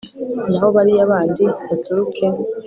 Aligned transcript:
naho 0.49 0.67
bariya 0.75 1.03
bandi 1.11 1.45
baturuke 1.69 2.25